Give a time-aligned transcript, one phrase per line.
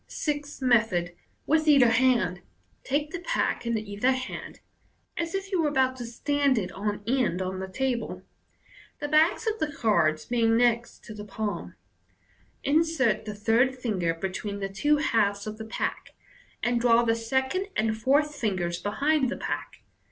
[0.07, 1.15] Sixth Method.
[1.45, 2.41] (With either hand.)—
[2.91, 4.59] Take the pack in either hand,
[5.15, 8.23] as if you were about to stand it on end on the table,
[8.99, 9.05] the Fig.
[9.05, 9.09] 8.
[9.11, 9.11] 20 MODERN MAGIC.
[9.29, 9.31] Fig.
[9.35, 11.75] backs of the cards being next to the palm.
[12.63, 16.15] Insert the third finger between the two halves of the pack,
[16.63, 19.83] and draw the second and fourth fingers behind the pack.